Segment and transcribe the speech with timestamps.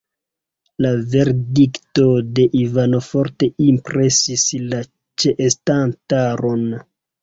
[0.85, 2.07] La verdikto
[2.41, 6.71] de Ivano forte impresis la ĉeestantaron.